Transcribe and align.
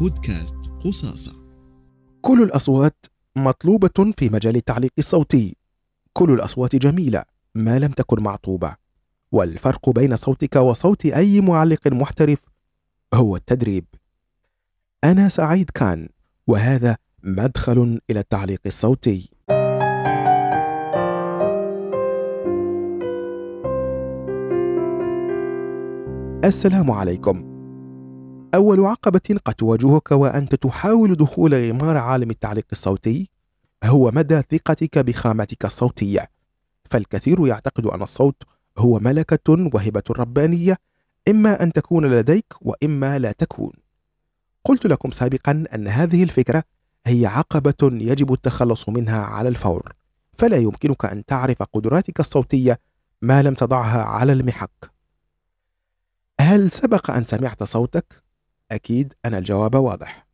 بودكاست 0.00 0.54
قصاصة. 0.84 1.32
كل 2.22 2.42
الأصوات 2.42 3.06
مطلوبة 3.36 4.12
في 4.18 4.28
مجال 4.28 4.56
التعليق 4.56 4.90
الصوتي. 4.98 5.56
كل 6.12 6.30
الأصوات 6.30 6.76
جميلة 6.76 7.22
ما 7.54 7.78
لم 7.78 7.92
تكن 7.92 8.22
معطوبة. 8.22 8.76
والفرق 9.32 9.90
بين 9.90 10.16
صوتك 10.16 10.56
وصوت 10.56 11.06
أي 11.06 11.40
معلق 11.40 11.88
محترف 11.88 12.38
هو 13.14 13.36
التدريب. 13.36 13.84
أنا 15.04 15.28
سعيد 15.28 15.70
كان 15.70 16.08
وهذا 16.46 16.96
مدخل 17.22 18.00
إلى 18.10 18.20
التعليق 18.20 18.60
الصوتي. 18.66 19.30
السلام 26.44 26.90
عليكم. 26.90 27.55
أول 28.54 28.84
عقبة 28.84 29.20
قد 29.44 29.54
تواجهك 29.54 30.12
وأنت 30.12 30.54
تحاول 30.54 31.14
دخول 31.14 31.54
غمار 31.54 31.96
عالم 31.96 32.30
التعليق 32.30 32.66
الصوتي 32.72 33.30
هو 33.84 34.10
مدى 34.10 34.42
ثقتك 34.50 34.98
بخامتك 34.98 35.64
الصوتية. 35.64 36.28
فالكثير 36.90 37.46
يعتقد 37.46 37.86
أن 37.86 38.02
الصوت 38.02 38.42
هو 38.78 38.98
ملكة 38.98 39.70
وهبة 39.74 40.02
ربانية 40.10 40.76
إما 41.28 41.62
أن 41.62 41.72
تكون 41.72 42.06
لديك 42.06 42.54
وإما 42.60 43.18
لا 43.18 43.32
تكون. 43.32 43.72
قلت 44.64 44.86
لكم 44.86 45.10
سابقا 45.10 45.64
أن 45.74 45.88
هذه 45.88 46.22
الفكرة 46.22 46.62
هي 47.06 47.26
عقبة 47.26 47.74
يجب 47.82 48.32
التخلص 48.32 48.88
منها 48.88 49.22
على 49.22 49.48
الفور. 49.48 49.92
فلا 50.38 50.56
يمكنك 50.56 51.04
أن 51.04 51.24
تعرف 51.24 51.62
قدراتك 51.62 52.20
الصوتية 52.20 52.78
ما 53.22 53.42
لم 53.42 53.54
تضعها 53.54 54.02
على 54.02 54.32
المحك. 54.32 54.90
هل 56.40 56.70
سبق 56.70 57.10
أن 57.10 57.24
سمعت 57.24 57.62
صوتك؟ 57.62 58.25
أكيد 58.72 59.14
أن 59.24 59.34
الجواب 59.34 59.74
واضح. 59.74 60.26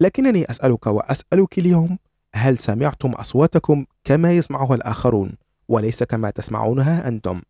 لكنني 0.00 0.50
أسألك 0.50 0.86
وأسألك 0.86 1.58
اليوم 1.58 1.98
هل 2.34 2.58
سمعتم 2.58 3.10
أصواتكم 3.10 3.84
كما 4.04 4.32
يسمعها 4.32 4.74
الآخرون 4.74 5.32
وليس 5.68 6.02
كما 6.02 6.30
تسمعونها 6.30 7.08
أنتم؟ 7.08 7.42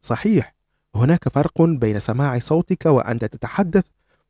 صحيح 0.00 0.54
هناك 0.94 1.28
فرق 1.28 1.62
بين 1.62 2.00
سماع 2.00 2.38
صوتك 2.38 2.86
وأنت 2.86 3.24
تتحدث 3.24 3.84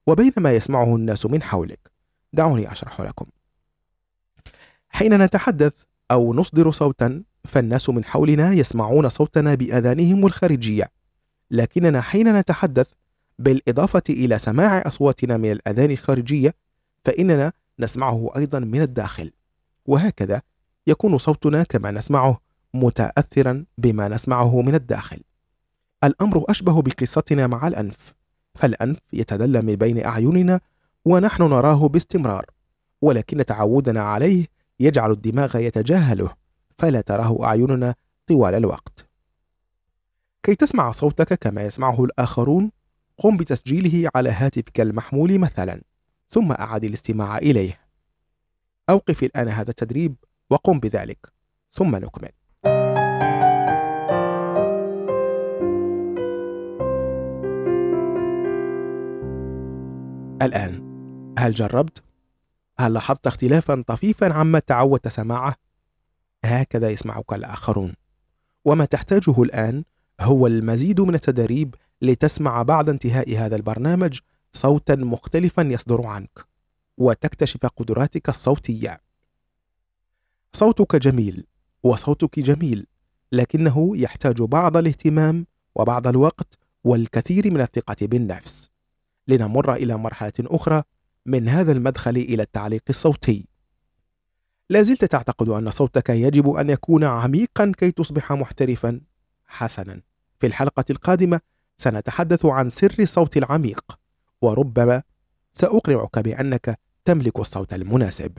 وبين 0.06 0.32
ما 0.36 0.52
يسمعه 0.52 0.96
الناس 0.96 1.27
من 1.27 1.42
حولك. 1.42 1.90
دعوني 2.33 2.72
أشرح 2.72 3.00
لكم. 3.00 3.27
حين 4.88 5.22
نتحدث 5.22 5.83
أو 6.10 6.34
نصدر 6.34 6.70
صوتا 6.70 7.22
فالناس 7.44 7.90
من 7.90 8.05
حولنا 8.05 8.52
يسمعون 8.52 9.08
صوتنا 9.08 9.55
بأذانهم 9.55 10.27
الخارجية. 10.27 10.88
لكننا 11.50 12.00
حين 12.00 12.36
نتحدث 12.36 12.92
بالإضافة 13.41 14.02
إلى 14.10 14.38
سماع 14.38 14.83
أصواتنا 14.86 15.36
من 15.36 15.52
الأذان 15.52 15.91
الخارجية 15.91 16.55
فإننا 17.05 17.52
نسمعه 17.78 18.30
أيضا 18.36 18.58
من 18.58 18.83
الداخل. 18.83 19.33
وهكذا 19.86 20.42
يكون 20.86 21.19
صوتنا 21.19 21.62
كما 21.62 21.91
نسمعه 21.91 22.41
متأثرا 22.74 23.64
بما 23.78 24.08
نسمعه 24.08 24.62
من 24.62 24.74
الداخل. 24.74 25.20
الأمر 26.05 26.44
أشبه 26.48 26.83
بقصتنا 26.83 27.46
مع 27.46 27.68
الأنف 27.68 28.14
فالأنف 28.55 28.98
يتدلى 29.12 29.62
من 29.62 29.74
بين 29.74 30.05
أعيننا 30.05 30.61
ونحن 31.05 31.42
نراه 31.42 31.88
باستمرار 31.88 32.46
ولكن 33.02 33.44
تعودنا 33.44 34.02
عليه 34.02 34.46
يجعل 34.80 35.11
الدماغ 35.11 35.56
يتجاهله 35.56 36.30
فلا 36.78 37.00
تراه 37.00 37.44
أعيننا 37.44 37.94
طوال 38.27 38.55
الوقت. 38.55 39.06
كي 40.42 40.55
تسمع 40.55 40.91
صوتك 40.91 41.34
كما 41.34 41.62
يسمعه 41.62 42.05
الآخرون 42.05 42.70
قم 43.20 43.36
بتسجيله 43.36 44.10
على 44.14 44.30
هاتفك 44.30 44.80
المحمول 44.80 45.38
مثلا 45.38 45.82
ثم 46.30 46.52
أعد 46.52 46.84
الاستماع 46.84 47.38
إليه 47.38 47.80
أوقف 48.90 49.22
الآن 49.22 49.48
هذا 49.48 49.70
التدريب 49.70 50.14
وقم 50.50 50.80
بذلك 50.80 51.33
ثم 51.72 51.96
نكمل 51.96 52.30
الآن 60.42 60.90
هل 61.39 61.55
جربت؟ 61.55 62.02
هل 62.78 62.92
لاحظت 62.92 63.27
اختلافا 63.27 63.84
طفيفا 63.86 64.33
عما 64.33 64.58
تعودت 64.58 65.08
سماعه؟ 65.08 65.55
هكذا 66.45 66.90
يسمعك 66.90 67.33
الآخرون 67.33 67.95
وما 68.64 68.84
تحتاجه 68.84 69.42
الآن 69.42 69.84
هو 70.20 70.46
المزيد 70.46 71.00
من 71.00 71.14
التدريب 71.14 71.74
لتسمع 72.02 72.62
بعد 72.62 72.88
انتهاء 72.88 73.36
هذا 73.36 73.56
البرنامج 73.56 74.18
صوتا 74.52 74.96
مختلفا 74.96 75.62
يصدر 75.62 76.06
عنك 76.06 76.44
وتكتشف 76.98 77.66
قدراتك 77.66 78.28
الصوتية. 78.28 79.00
صوتك 80.52 80.96
جميل 80.96 81.46
وصوتك 81.83 82.40
جميل 82.40 82.86
لكنه 83.33 83.96
يحتاج 83.96 84.42
بعض 84.42 84.77
الاهتمام 84.77 85.46
وبعض 85.74 86.06
الوقت 86.06 86.58
والكثير 86.84 87.50
من 87.50 87.60
الثقة 87.60 87.96
بالنفس. 88.06 88.70
لنمر 89.28 89.74
إلى 89.74 89.96
مرحلة 89.96 90.33
أخرى 90.40 90.83
من 91.27 91.48
هذا 91.48 91.72
المدخل 91.72 92.16
إلى 92.16 92.42
التعليق 92.42 92.83
الصوتي. 92.90 93.48
لا 94.70 94.83
زلت 94.83 95.05
تعتقد 95.05 95.48
أن 95.48 95.70
صوتك 95.70 96.10
يجب 96.10 96.48
أن 96.48 96.70
يكون 96.70 97.05
عميقا 97.05 97.72
كي 97.78 97.90
تصبح 97.90 98.33
محترفا 98.33 99.00
حسنا. 99.46 100.02
في 100.39 100.46
الحلقة 100.46 100.84
القادمة 100.90 101.40
سنتحدث 101.80 102.46
عن 102.46 102.70
سر 102.70 102.95
الصوت 102.98 103.36
العميق 103.36 103.98
وربما 104.42 105.02
سأقنعك 105.52 106.18
بأنك 106.18 106.79
تملك 107.05 107.41
الصوت 107.41 107.73
المناسب. 107.74 108.33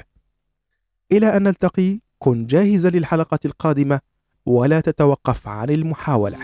إلى 1.12 1.38
أن 1.38 1.44
نلتقي 1.44 2.00
كن 2.20 2.46
جاهزا 2.46 2.90
للحلقة 2.90 3.40
القادمة 3.46 4.00
ولا 4.46 4.80
تتوقف 4.80 5.48
عن 5.48 5.70
المحاولة. 5.70 6.38